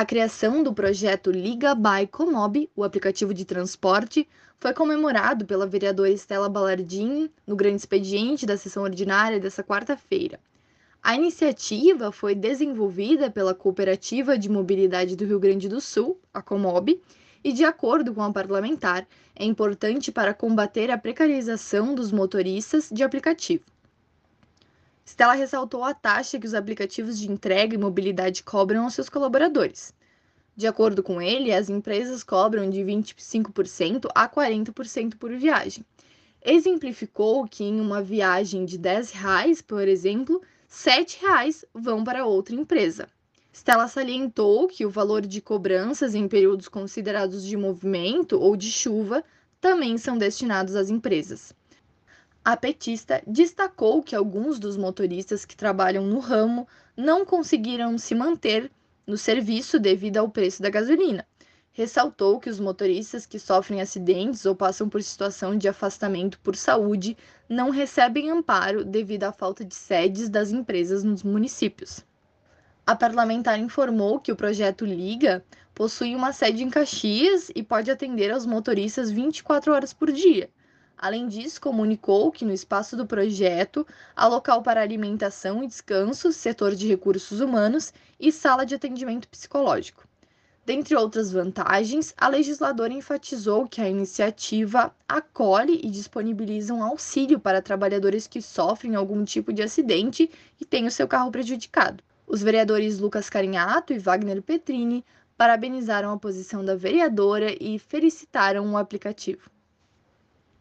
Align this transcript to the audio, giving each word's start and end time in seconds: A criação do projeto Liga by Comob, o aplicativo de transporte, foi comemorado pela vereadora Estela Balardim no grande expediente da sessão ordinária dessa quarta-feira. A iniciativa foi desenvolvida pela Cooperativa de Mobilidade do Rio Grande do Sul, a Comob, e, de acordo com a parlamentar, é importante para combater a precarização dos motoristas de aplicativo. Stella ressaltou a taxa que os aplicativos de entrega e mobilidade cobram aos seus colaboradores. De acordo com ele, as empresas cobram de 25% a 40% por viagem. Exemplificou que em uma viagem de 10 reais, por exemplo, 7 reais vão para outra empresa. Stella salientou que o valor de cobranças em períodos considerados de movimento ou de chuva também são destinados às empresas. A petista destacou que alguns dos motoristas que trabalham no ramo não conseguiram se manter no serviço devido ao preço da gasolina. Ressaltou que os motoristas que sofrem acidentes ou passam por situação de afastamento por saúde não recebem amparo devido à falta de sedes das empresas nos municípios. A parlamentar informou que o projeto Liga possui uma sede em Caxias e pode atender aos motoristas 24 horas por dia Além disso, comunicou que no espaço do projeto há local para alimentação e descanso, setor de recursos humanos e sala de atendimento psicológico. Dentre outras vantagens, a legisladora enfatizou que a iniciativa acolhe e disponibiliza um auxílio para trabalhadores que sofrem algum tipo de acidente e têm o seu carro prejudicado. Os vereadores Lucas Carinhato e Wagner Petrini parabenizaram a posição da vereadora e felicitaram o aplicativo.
A 0.00 0.04
criação 0.06 0.62
do 0.62 0.72
projeto 0.72 1.30
Liga 1.30 1.74
by 1.74 2.06
Comob, 2.10 2.70
o 2.74 2.82
aplicativo 2.82 3.34
de 3.34 3.44
transporte, 3.44 4.26
foi 4.58 4.72
comemorado 4.72 5.44
pela 5.44 5.66
vereadora 5.66 6.08
Estela 6.08 6.48
Balardim 6.48 7.28
no 7.46 7.54
grande 7.54 7.76
expediente 7.76 8.46
da 8.46 8.56
sessão 8.56 8.82
ordinária 8.82 9.38
dessa 9.38 9.62
quarta-feira. 9.62 10.40
A 11.02 11.14
iniciativa 11.14 12.10
foi 12.10 12.34
desenvolvida 12.34 13.30
pela 13.30 13.54
Cooperativa 13.54 14.38
de 14.38 14.48
Mobilidade 14.48 15.14
do 15.14 15.26
Rio 15.26 15.38
Grande 15.38 15.68
do 15.68 15.82
Sul, 15.82 16.18
a 16.32 16.40
Comob, 16.40 16.98
e, 17.44 17.52
de 17.52 17.64
acordo 17.64 18.14
com 18.14 18.22
a 18.22 18.32
parlamentar, 18.32 19.06
é 19.36 19.44
importante 19.44 20.10
para 20.10 20.32
combater 20.32 20.90
a 20.90 20.96
precarização 20.96 21.94
dos 21.94 22.10
motoristas 22.10 22.88
de 22.90 23.02
aplicativo. 23.02 23.64
Stella 25.10 25.32
ressaltou 25.32 25.82
a 25.82 25.92
taxa 25.92 26.38
que 26.38 26.46
os 26.46 26.54
aplicativos 26.54 27.18
de 27.18 27.28
entrega 27.28 27.74
e 27.74 27.78
mobilidade 27.78 28.44
cobram 28.44 28.84
aos 28.84 28.94
seus 28.94 29.08
colaboradores. 29.08 29.92
De 30.54 30.68
acordo 30.68 31.02
com 31.02 31.20
ele, 31.20 31.52
as 31.52 31.68
empresas 31.68 32.22
cobram 32.22 32.70
de 32.70 32.78
25% 32.78 34.08
a 34.14 34.28
40% 34.28 35.16
por 35.16 35.34
viagem. 35.34 35.84
Exemplificou 36.40 37.44
que 37.48 37.64
em 37.64 37.80
uma 37.80 38.00
viagem 38.00 38.64
de 38.64 38.78
10 38.78 39.10
reais, 39.10 39.60
por 39.60 39.88
exemplo, 39.88 40.40
7 40.68 41.20
reais 41.22 41.64
vão 41.74 42.04
para 42.04 42.24
outra 42.24 42.54
empresa. 42.54 43.08
Stella 43.52 43.88
salientou 43.88 44.68
que 44.68 44.86
o 44.86 44.90
valor 44.90 45.22
de 45.22 45.40
cobranças 45.40 46.14
em 46.14 46.28
períodos 46.28 46.68
considerados 46.68 47.44
de 47.44 47.56
movimento 47.56 48.40
ou 48.40 48.54
de 48.54 48.70
chuva 48.70 49.24
também 49.60 49.98
são 49.98 50.16
destinados 50.16 50.76
às 50.76 50.88
empresas. 50.88 51.52
A 52.42 52.56
petista 52.56 53.22
destacou 53.26 54.02
que 54.02 54.16
alguns 54.16 54.58
dos 54.58 54.74
motoristas 54.74 55.44
que 55.44 55.54
trabalham 55.54 56.06
no 56.06 56.18
ramo 56.18 56.66
não 56.96 57.22
conseguiram 57.22 57.98
se 57.98 58.14
manter 58.14 58.72
no 59.06 59.18
serviço 59.18 59.78
devido 59.78 60.16
ao 60.16 60.30
preço 60.30 60.62
da 60.62 60.70
gasolina. 60.70 61.26
Ressaltou 61.70 62.40
que 62.40 62.48
os 62.48 62.58
motoristas 62.58 63.26
que 63.26 63.38
sofrem 63.38 63.82
acidentes 63.82 64.46
ou 64.46 64.56
passam 64.56 64.88
por 64.88 65.02
situação 65.02 65.54
de 65.54 65.68
afastamento 65.68 66.40
por 66.40 66.56
saúde 66.56 67.14
não 67.46 67.68
recebem 67.68 68.30
amparo 68.30 68.86
devido 68.86 69.24
à 69.24 69.32
falta 69.32 69.62
de 69.62 69.74
sedes 69.74 70.30
das 70.30 70.50
empresas 70.50 71.04
nos 71.04 71.22
municípios. 71.22 72.02
A 72.86 72.96
parlamentar 72.96 73.58
informou 73.58 74.18
que 74.18 74.32
o 74.32 74.36
projeto 74.36 74.86
Liga 74.86 75.44
possui 75.74 76.16
uma 76.16 76.32
sede 76.32 76.62
em 76.62 76.70
Caxias 76.70 77.50
e 77.54 77.62
pode 77.62 77.90
atender 77.90 78.30
aos 78.30 78.46
motoristas 78.46 79.10
24 79.10 79.74
horas 79.74 79.92
por 79.92 80.10
dia 80.10 80.48
Além 81.02 81.28
disso, 81.28 81.62
comunicou 81.62 82.30
que 82.30 82.44
no 82.44 82.52
espaço 82.52 82.94
do 82.94 83.06
projeto 83.06 83.86
há 84.14 84.26
local 84.26 84.62
para 84.62 84.82
alimentação 84.82 85.64
e 85.64 85.66
descanso, 85.66 86.30
setor 86.30 86.74
de 86.74 86.86
recursos 86.86 87.40
humanos 87.40 87.90
e 88.20 88.30
sala 88.30 88.66
de 88.66 88.74
atendimento 88.74 89.26
psicológico. 89.26 90.06
Dentre 90.62 90.94
outras 90.94 91.32
vantagens, 91.32 92.12
a 92.18 92.28
legisladora 92.28 92.92
enfatizou 92.92 93.66
que 93.66 93.80
a 93.80 93.88
iniciativa 93.88 94.94
acolhe 95.08 95.80
e 95.82 95.90
disponibiliza 95.90 96.74
um 96.74 96.84
auxílio 96.84 97.40
para 97.40 97.62
trabalhadores 97.62 98.26
que 98.26 98.42
sofrem 98.42 98.94
algum 98.94 99.24
tipo 99.24 99.54
de 99.54 99.62
acidente 99.62 100.30
e 100.60 100.66
têm 100.66 100.86
o 100.86 100.90
seu 100.90 101.08
carro 101.08 101.30
prejudicado. 101.30 102.04
Os 102.26 102.42
vereadores 102.42 102.98
Lucas 102.98 103.30
Carinhato 103.30 103.94
e 103.94 103.98
Wagner 103.98 104.42
Petrini 104.42 105.02
parabenizaram 105.34 106.12
a 106.12 106.18
posição 106.18 106.62
da 106.62 106.76
vereadora 106.76 107.56
e 107.58 107.78
felicitaram 107.78 108.70
o 108.70 108.76
aplicativo. 108.76 109.50